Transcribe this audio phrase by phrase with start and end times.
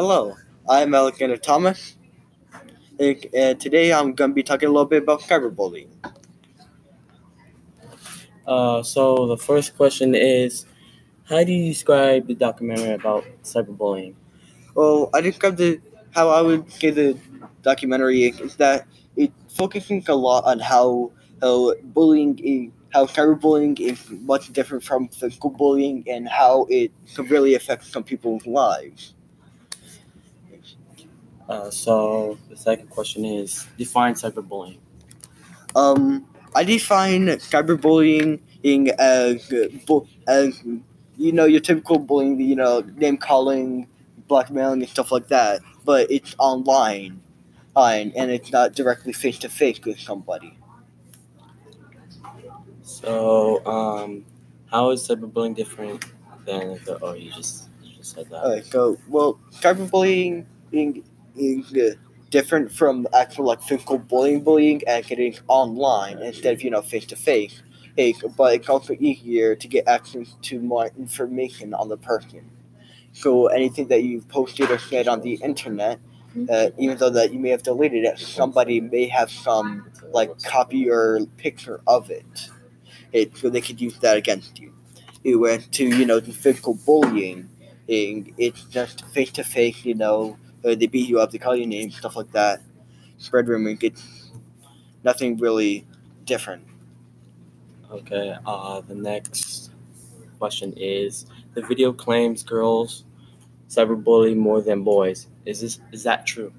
[0.00, 0.36] Hello,
[0.68, 1.96] I'm Alexander Thomas,
[3.00, 5.88] and and today I'm going to be talking a little bit about cyberbullying.
[8.46, 10.66] Uh, so the first question is,
[11.24, 14.14] how do you describe the documentary about cyberbullying?
[14.76, 15.80] Well, I described the
[16.14, 17.18] how I would say the
[17.62, 18.86] documentary is that
[19.16, 21.10] it focusing a lot on how
[21.42, 27.26] how bullying is, how cyberbullying is much different from physical bullying and how it can
[27.26, 29.14] really affect some people's lives.
[31.48, 34.78] Uh, so the second question is, define cyberbullying.
[35.74, 38.40] Um, I define cyberbullying
[38.98, 39.52] as,
[40.26, 40.62] as
[41.16, 43.88] you know your typical bullying, you know, name calling,
[44.26, 45.60] blackmailing, and stuff like that.
[45.84, 47.22] But it's online,
[47.74, 50.58] online and it's not directly face to face with somebody.
[52.82, 54.24] So, um,
[54.70, 56.04] how is cyberbullying different
[56.44, 56.98] than the?
[57.00, 58.44] Oh, you just you just said that.
[58.44, 60.44] Okay, so well, cyberbullying
[62.30, 67.06] different from actual like physical bullying, bullying, and getting online instead of you know face
[67.06, 67.62] to face.
[68.36, 72.50] But it's also easier to get access to more information on the person.
[73.12, 76.00] So anything that you've posted or said on the internet,
[76.48, 80.90] uh, even though that you may have deleted it, somebody may have some like copy
[80.90, 82.50] or picture of it.
[83.12, 84.72] It so they could use that against you.
[85.24, 87.50] It went to you know the physical bullying.
[87.88, 90.38] It's just face to face, you know.
[90.64, 92.60] Uh, they beat you up, they call you names, stuff like that.
[93.18, 93.78] Spread rumors.
[93.78, 94.00] get
[95.04, 95.86] nothing really
[96.24, 96.64] different.
[97.90, 98.36] Okay.
[98.46, 99.70] Uh, the next
[100.38, 103.04] question is: the video claims girls
[103.68, 105.28] cyberbully more than boys.
[105.44, 106.52] Is this is that true?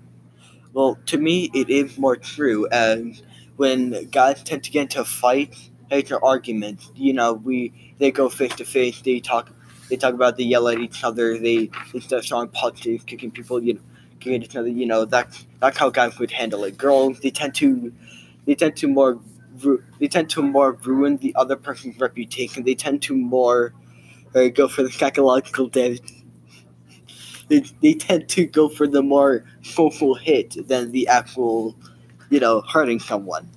[0.74, 2.68] Well, to me, it is more true.
[2.68, 3.22] And
[3.58, 8.30] when guys tend to get into fights, hate or arguments, you know, we they go
[8.30, 9.02] face to face.
[9.02, 9.52] They talk,
[9.90, 11.38] they talk about they yell at each other.
[11.38, 13.82] They they start throwing punches, kicking people, you know,
[14.20, 14.68] kicking each other.
[14.68, 16.78] You know, that's that's how guys would handle it.
[16.78, 17.92] Girls, they tend to,
[18.46, 19.20] they tend to more,
[19.62, 22.64] ru- they tend to more ruin the other person's reputation.
[22.64, 23.74] They tend to more
[24.36, 26.02] uh, go for the psychological damage.
[27.48, 31.76] They, they tend to go for the more social hit than the actual,
[32.30, 33.50] you know, hurting someone.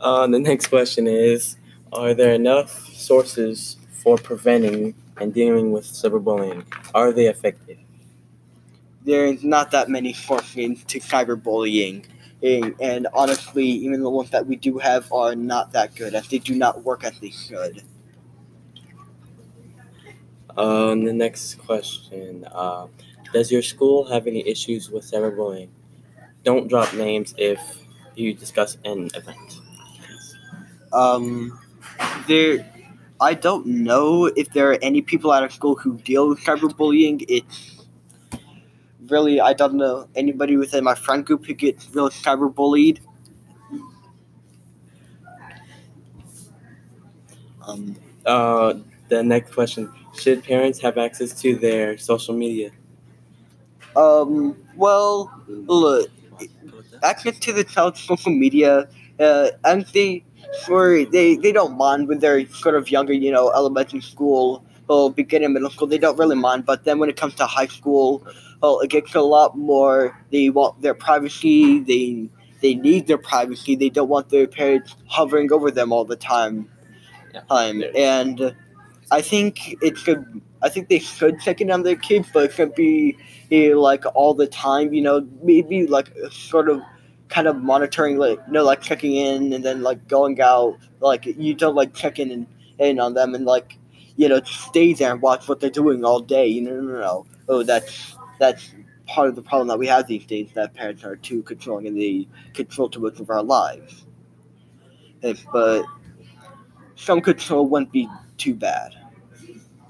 [0.00, 1.56] Uh, the next question is:
[1.92, 6.64] Are there enough sources for preventing and dealing with cyberbullying?
[6.94, 7.78] Are they effective?
[9.04, 12.04] There's not that many sources to cyberbullying.
[12.42, 16.28] And, and honestly, even the ones that we do have are not that good, as
[16.28, 17.82] they do not work as they should.
[20.56, 22.86] Um, the next question: uh,
[23.32, 25.68] Does your school have any issues with cyberbullying?
[26.44, 27.60] Don't drop names if
[28.16, 29.60] you discuss an event.
[30.92, 31.58] Um,
[32.26, 32.66] there,
[33.20, 37.24] I don't know if there are any people at our school who deal with cyberbullying.
[37.28, 37.86] It's
[39.08, 43.00] really, I don't know anybody within my friend group who gets really cyberbullied.
[47.66, 48.74] Um, Uh,
[49.08, 52.70] the next question: Should parents have access to their social media?
[53.96, 56.10] um, well, look,
[57.02, 58.88] access to the child's social media,
[59.18, 60.24] uh, and they
[60.66, 65.12] for they they don't mind when they're sort of younger, you know, elementary school or
[65.12, 66.66] beginning middle school, they don't really mind.
[66.66, 68.26] But then when it comes to high school,
[68.60, 70.18] well, it gets a lot more.
[70.32, 71.80] They want their privacy.
[71.80, 72.28] They
[72.60, 73.76] they need their privacy.
[73.76, 76.68] They don't want their parents hovering over them all the time.
[77.32, 77.42] Yeah.
[77.42, 78.54] Time and
[79.10, 80.42] I think it could.
[80.62, 83.16] I think they should check in on their kids, but it could be
[83.50, 84.92] like all the time.
[84.92, 86.82] You know, maybe like sort of
[87.30, 90.78] kind of monitoring, like you know, like checking in and then like going out.
[91.00, 92.46] Like you don't like check in and
[92.78, 93.78] in on them and like
[94.16, 96.46] you know stay there and watch what they're doing all day.
[96.46, 97.26] You know, no, no, no.
[97.48, 98.74] Oh, that's that's
[99.06, 100.50] part of the problem that we have these days.
[100.54, 104.04] That parents are too controlling and they control too much of our lives.
[105.22, 105.84] If, but
[106.96, 108.08] some control wouldn't be
[108.38, 108.94] too bad.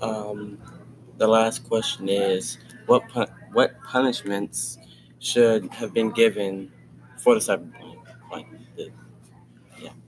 [0.03, 0.59] Um,
[1.19, 4.79] the last question is: What pu- what punishments
[5.19, 6.73] should have been given
[7.23, 8.03] for the cyberbullying?
[8.31, 8.47] Like,
[8.77, 8.91] the,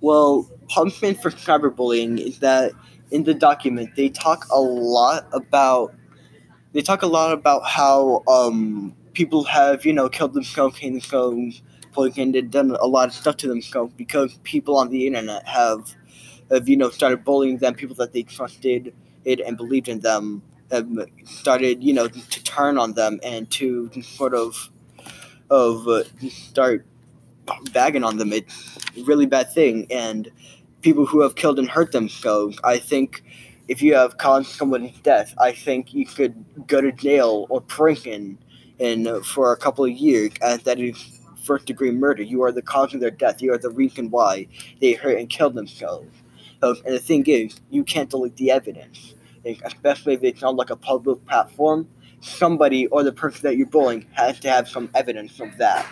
[0.00, 2.72] Well, punishment for cyberbullying is that
[3.10, 5.94] in the document they talk a lot about
[6.72, 11.62] they talk a lot about how um, people have you know killed themselves, hanged themselves,
[11.92, 15.94] poisoned, and done a lot of stuff to themselves because people on the internet have
[16.50, 17.74] have you know started bullying them.
[17.74, 18.94] People that they trusted
[19.24, 20.88] it and believed in them have
[21.24, 24.70] started you know to turn on them and to sort of
[25.50, 26.86] of uh, start
[27.72, 28.32] bagging on them.
[28.32, 29.86] It's a really bad thing.
[29.90, 30.30] And
[30.82, 32.08] people who have killed and hurt them.
[32.08, 33.22] So I think
[33.68, 38.38] if you have caused someone's death, I think you could go to jail or prison
[38.80, 42.22] and for a couple of years, as that is first degree murder.
[42.22, 43.40] You are the cause of their death.
[43.40, 44.48] You are the reason why
[44.80, 46.08] they hurt and killed themselves.
[46.60, 49.14] So, and the thing is, you can't delete the evidence,
[49.64, 51.88] especially if it's on like a public platform.
[52.20, 55.86] Somebody or the person that you're bullying has to have some evidence of that.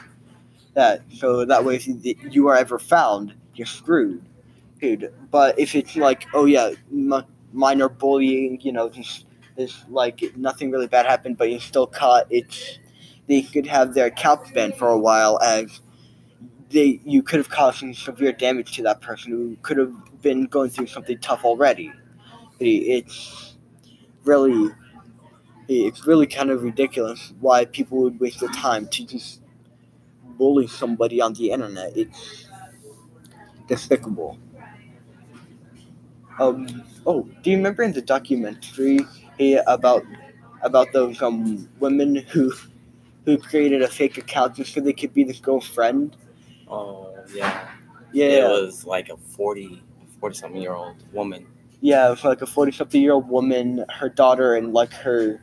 [0.75, 4.23] That so that way, if you are ever found, you're screwed,
[4.81, 5.13] dude.
[5.31, 6.73] But if it's like, oh yeah,
[7.53, 9.27] minor bullying, you know, just
[9.57, 12.27] there's like nothing really bad happened, but you're still caught.
[12.31, 12.79] It's
[13.27, 15.81] they could have their account banned for a while as
[16.71, 20.47] they you could have caused some severe damage to that person who could have been
[20.47, 21.93] going through something tough already.
[22.61, 23.57] It's
[24.25, 24.71] really
[25.69, 29.41] it's really kind of ridiculous why people would waste their time to just
[30.41, 31.93] bully somebody on the internet.
[31.95, 32.47] It's
[33.69, 34.39] despicable.
[36.39, 39.01] Um, oh, do you remember in the documentary
[39.67, 40.03] about
[40.63, 42.53] about those um, women who
[43.27, 46.17] who created a fake account just so they could be the girlfriend.
[46.69, 47.69] Oh yeah.
[48.13, 48.47] Yeah.
[48.47, 49.83] It was like a 40,
[50.21, 51.47] 40 something year old woman.
[51.83, 55.41] Yeah, it was like a forty something year old woman, her daughter and like her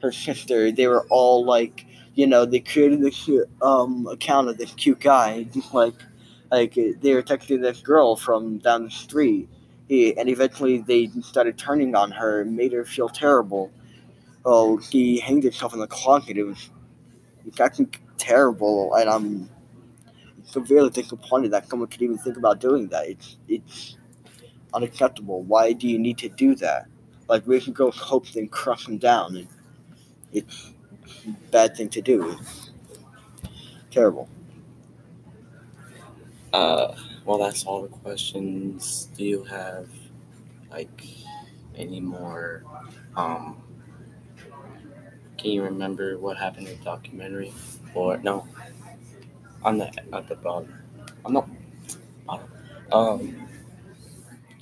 [0.00, 0.70] her sister.
[0.70, 3.28] They were all like you know, they created this
[3.60, 5.94] um account of this cute guy, like
[6.50, 9.48] like they were texting this girl from down the street.
[9.88, 13.70] he, and eventually they started turning on her and made her feel terrible.
[14.44, 16.36] Oh, he hanged himself in the closet.
[16.36, 16.70] It was
[17.46, 17.88] it's actually
[18.18, 19.50] terrible, and I'm
[20.44, 23.08] severely disappointed that someone could even think about doing that.
[23.08, 23.96] It's it's
[24.74, 25.42] unacceptable.
[25.42, 26.86] Why do you need to do that?
[27.28, 29.36] Like raising girls' hopes and crush them down.
[29.36, 29.48] It,
[30.32, 30.71] it's
[31.50, 32.38] bad thing to do.
[33.90, 34.28] Terrible.
[36.52, 36.94] Uh,
[37.24, 39.08] well, that's all the questions.
[39.16, 39.88] Do you have
[40.70, 41.04] like
[41.76, 42.64] any more
[43.16, 43.62] um,
[45.42, 47.52] can you remember what happened in the documentary?
[47.94, 48.46] Or no,
[49.64, 50.72] on the at the bottom.
[51.24, 51.48] I'm not
[52.24, 52.48] bottom.
[52.92, 53.48] Um,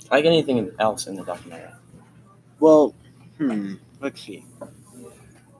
[0.09, 1.69] like anything else in the documentary.
[2.59, 2.95] Well,
[3.37, 3.75] hmm.
[3.99, 4.43] Let's see.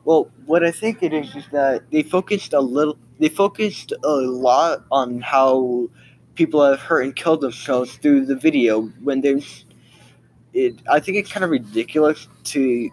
[0.03, 2.97] Well, what I think it is is that they focused a little.
[3.19, 5.89] They focused a lot on how
[6.33, 9.65] people have hurt and killed themselves through the video when there's.
[10.53, 10.81] It.
[10.89, 12.89] I think it's kind of ridiculous to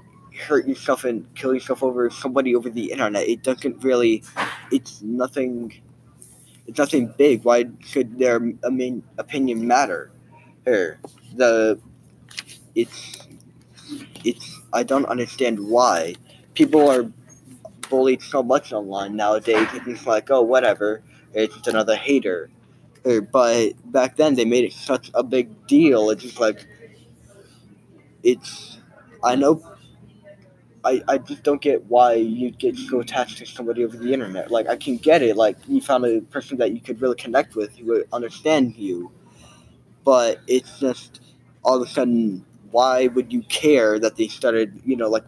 [0.46, 3.26] hurt yourself and kill yourself over somebody over the internet.
[3.26, 4.22] It doesn't really.
[4.70, 5.80] It's nothing.
[6.66, 7.42] It's nothing big.
[7.44, 10.10] Why should their I mean, opinion matter?
[10.66, 11.00] Here,
[11.34, 11.80] the
[12.74, 13.26] it's
[14.24, 14.60] it's.
[14.74, 16.14] I don't understand why
[16.58, 17.08] people are
[17.88, 19.68] bullied so much online nowadays.
[19.86, 21.02] It's like, oh, whatever.
[21.32, 22.50] It's just another hater.
[23.04, 26.10] Eh, but back then, they made it such a big deal.
[26.10, 26.66] It's just like,
[28.24, 28.78] it's.
[29.22, 29.62] I know
[30.84, 34.50] I, I just don't get why you get so attached to somebody over the internet.
[34.50, 37.54] Like I can get it, like you found a person that you could really connect
[37.54, 39.12] with who would understand you.
[40.04, 41.20] But it's just
[41.62, 45.24] all of a sudden why would you care that they started, you know, like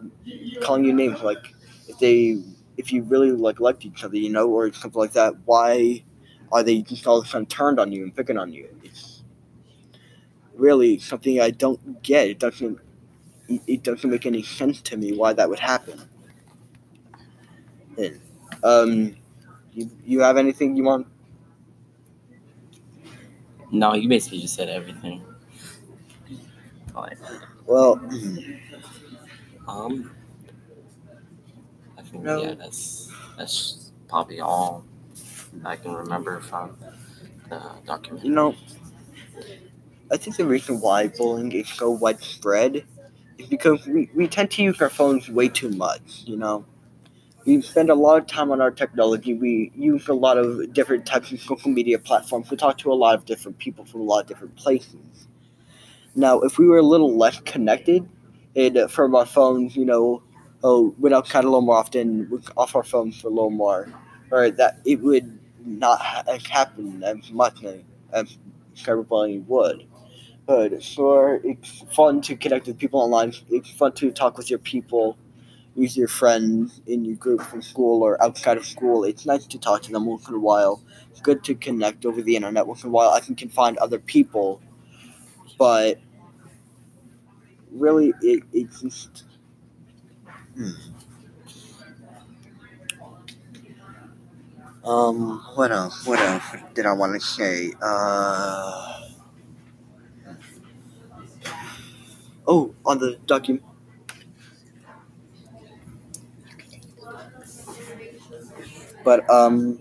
[0.61, 1.53] calling you names like
[1.87, 2.41] if they
[2.77, 6.03] if you really like liked each other, you know, or something like that, why
[6.51, 8.67] are they just all of a sudden turned on you and picking on you?
[8.83, 9.23] It's
[10.55, 12.29] really something I don't get.
[12.29, 12.79] It doesn't
[13.47, 16.01] it doesn't make any sense to me why that would happen.
[17.97, 18.19] And,
[18.63, 19.15] um,
[19.73, 21.07] you, you have anything you want?
[23.71, 25.23] No, you basically just said everything.
[27.65, 28.01] Well,
[29.67, 30.11] um,
[31.97, 32.41] I think no.
[32.41, 34.83] yeah, that's that's probably all
[35.63, 36.77] I can remember from
[37.49, 38.29] the documentary.
[38.29, 38.55] You know,
[40.11, 42.83] I think the reason why bullying is so widespread
[43.37, 46.65] is because we, we tend to use our phones way too much, you know.
[47.45, 49.33] We spend a lot of time on our technology.
[49.33, 52.51] We use a lot of different types of social media platforms.
[52.51, 55.27] We talk to a lot of different people from a lot of different places.
[56.15, 58.07] Now, if we were a little less connected
[58.55, 60.21] and uh, from our phones, you know,
[60.63, 63.87] oh, went outside a little more often, off our phones for a little more,
[64.29, 67.63] or that it would not ha- happen as much
[68.11, 68.37] as
[68.75, 69.85] cyberbullying would.
[70.45, 73.33] But sure, it's fun to connect with people online.
[73.49, 75.17] It's fun to talk with your people,
[75.75, 79.03] with your friends in your group from school or outside of school.
[79.03, 80.83] It's nice to talk to them once in a while.
[81.09, 83.11] It's good to connect over the internet once in a while.
[83.11, 84.61] I can find other people,
[85.61, 85.99] but
[87.69, 89.25] really, it, it's just.
[90.55, 90.71] Hmm.
[94.83, 96.07] Um, what else?
[96.07, 97.73] What else did I want to say?
[97.79, 99.01] Uh.
[102.47, 103.63] oh, on the document.
[109.03, 109.79] But um,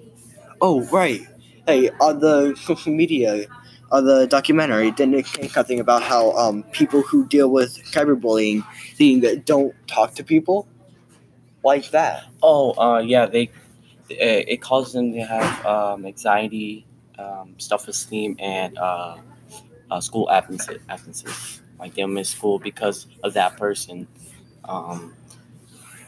[0.61, 1.23] oh right,
[1.67, 3.47] hey, on the social media,
[3.90, 8.64] the documentary, didn't say something about how um people who deal with cyberbullying,
[8.99, 10.68] being that don't talk to people,
[11.64, 12.25] like that.
[12.42, 13.50] Oh, uh, yeah, they
[14.09, 16.87] it, it causes them to have um, anxiety,
[17.18, 19.16] um, self-esteem, and uh,
[19.90, 20.80] uh, school absences.
[20.88, 21.61] absences.
[21.78, 24.06] Like they'll miss school because of that person.
[24.64, 25.14] Um,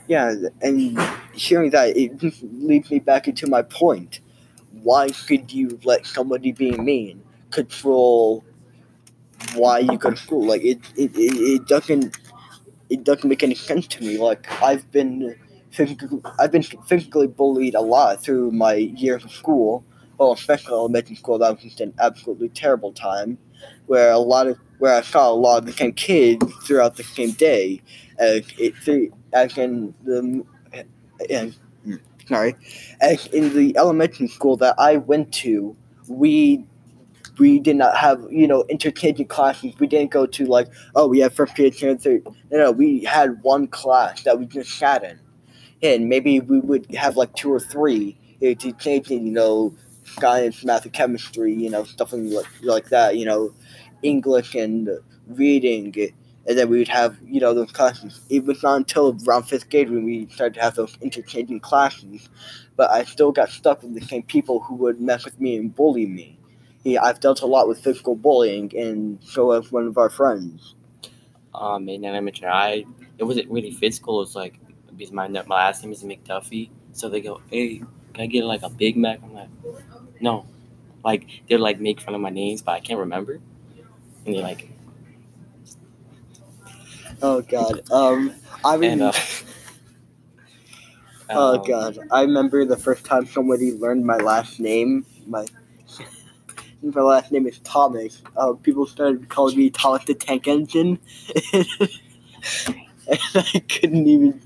[0.08, 0.98] Yeah, and
[1.34, 4.20] hearing that, it leads me back into my point.
[4.82, 7.22] Why could you let somebody be mean
[7.52, 8.44] control
[9.54, 10.44] why you go to school?
[10.46, 12.16] Like it, it, it, it doesn't
[12.88, 14.18] it doesn't make any sense to me.
[14.18, 15.36] Like I've been
[15.70, 19.84] physically, I've been physically bullied a lot through my years of school.
[20.18, 23.38] Well, especially elementary school, that was just an absolutely terrible time,
[23.86, 27.02] where a lot of where I saw a lot of the same kids throughout the
[27.02, 27.80] same day.
[28.18, 28.74] As it,
[29.32, 30.44] as in the,
[31.30, 31.96] and, hmm,
[32.28, 32.54] sorry,
[33.00, 35.74] as in the elementary school that I went to,
[36.06, 36.64] we
[37.42, 39.74] we did not have you know interchanging classes.
[39.80, 42.24] We didn't go to like oh we have first period, third.
[42.52, 45.18] No, no, we had one class that we just sat in,
[45.82, 50.84] and maybe we would have like two or three to interchanging you know science, math,
[50.84, 53.16] and chemistry, you know stuff like like that.
[53.16, 53.52] You know,
[54.02, 54.88] English and
[55.26, 55.94] reading.
[56.44, 58.20] And then we would have, you know, those classes.
[58.28, 62.28] It was not until around fifth grade when we started to have those interchanging classes.
[62.74, 65.72] But I still got stuck with the same people who would mess with me and
[65.72, 66.40] bully me
[66.84, 70.74] yeah, I've dealt a lot with physical bullying, and so has one of our friends.
[71.54, 72.84] um, in elementary, I
[73.18, 74.16] it wasn't really physical.
[74.16, 74.58] It was like
[74.96, 77.78] because my my last name is McDuffie, so they go, "Hey,
[78.14, 79.48] can I get like a Big Mac?" I'm like,
[80.20, 80.46] "No,"
[81.04, 83.40] like they're like make fun of my names, but I can't remember,
[84.26, 84.70] and they're like,
[87.22, 87.82] Oh God.
[87.90, 88.34] Um,
[88.64, 89.02] I and remember.
[89.02, 89.12] uh,
[91.34, 95.06] oh um, God, I remember the first time somebody learned my last name.
[96.82, 98.22] My last name is Thomas.
[98.36, 100.98] Uh, people started calling me Thomas the Tank Engine,
[101.52, 101.66] and
[103.34, 104.40] I couldn't even.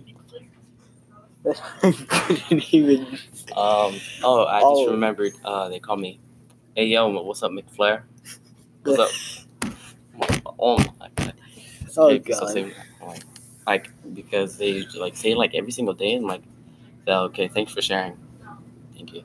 [1.82, 3.06] I couldn't even.
[3.56, 4.00] Um.
[4.22, 4.76] Oh, I Oh.
[4.76, 5.32] just remembered.
[5.44, 6.20] Uh, they call me.
[6.74, 8.02] Hey yo, what's up, McFlair?
[8.84, 9.10] What's up?
[10.58, 11.34] Oh my god.
[11.98, 12.74] Oh so God.
[13.02, 13.22] like,
[13.66, 16.42] like because they like say like every single day, and like,
[17.06, 18.16] okay, thanks for sharing.
[18.94, 19.22] Thank you.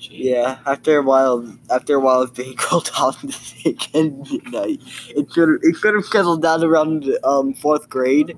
[0.00, 4.80] Yeah, after a while, after a while of being called on the second night,
[5.16, 8.36] it could it could have settled down around um fourth grade,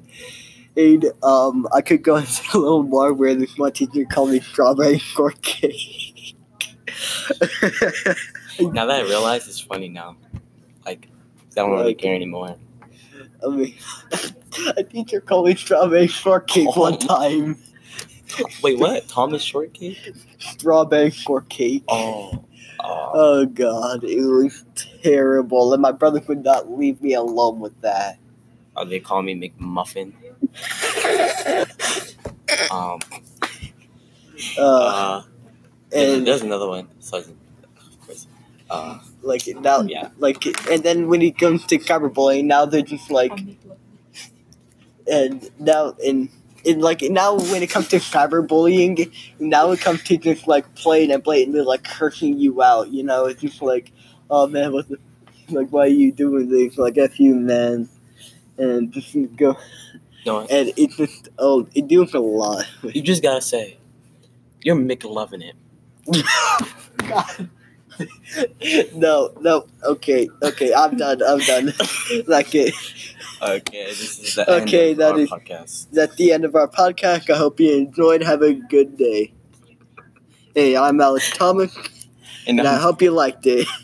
[0.76, 4.40] and um I could go into a little more where this one teacher called me
[4.40, 6.34] strawberry shortcake.
[8.60, 10.16] Now that I realize, it's funny now.
[10.84, 11.08] Like,
[11.52, 12.56] I don't really Like- care anymore.
[13.44, 13.74] I mean,
[14.76, 16.96] a teacher called me strawberry shortcake one Oh.
[17.06, 17.58] time.
[18.62, 19.08] Wait, what?
[19.08, 19.98] Thomas Shortcake?
[20.38, 21.84] Strawberry shortcake.
[21.88, 22.44] Oh.
[22.80, 23.10] Oh.
[23.14, 24.64] Oh god, it was
[25.02, 28.18] terrible, and my brother would not leave me alone with that.
[28.76, 30.12] oh, they call me McMuffin.
[32.70, 33.00] Um.
[34.58, 35.22] Uh, Uh.
[35.90, 36.88] there's, and there's another one.
[37.00, 37.26] So, of
[38.06, 38.26] course.
[38.70, 38.98] Uh.
[39.22, 40.10] like now, Yeah.
[40.18, 43.32] like, and then when it comes to cyberbullying, now they're just like,
[45.10, 46.28] and now in.
[46.66, 51.10] In like now, when it comes to cyberbullying, now it comes to just like plain
[51.10, 52.90] and blatantly like cursing you out.
[52.90, 53.92] You know, it's just like,
[54.30, 54.98] oh man, what the,
[55.48, 56.76] like why are you doing this?
[56.76, 57.88] Like f you, man,
[58.58, 59.56] and just go.
[60.24, 62.66] No, And it's just oh, it deals a lot.
[62.82, 63.78] you just gotta say,
[64.62, 65.54] you're McLovin it.
[66.96, 67.48] God.
[68.94, 69.66] no, no.
[69.84, 70.74] Okay, okay.
[70.74, 71.22] I'm done.
[71.22, 71.72] I'm done.
[72.26, 72.74] like it.
[73.42, 75.86] Okay, this is the Okay, end that of our is- podcast.
[75.92, 77.28] That's the end of our podcast.
[77.30, 78.22] I hope you enjoyed.
[78.22, 79.32] Have a good day.
[80.54, 81.76] Hey, I'm Alex Thomas,
[82.46, 83.66] And and I hope you liked it.